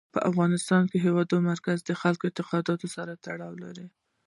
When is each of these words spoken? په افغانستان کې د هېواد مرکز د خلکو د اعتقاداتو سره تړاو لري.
په 0.13 0.19
افغانستان 0.29 0.83
کې 0.91 0.97
د 0.99 1.03
هېواد 1.05 1.29
مرکز 1.49 1.77
د 1.83 1.91
خلکو 2.01 2.25
د 2.25 2.29
اعتقاداتو 2.31 2.87
سره 2.95 3.11
تړاو 3.25 3.53
لري. 3.63 3.87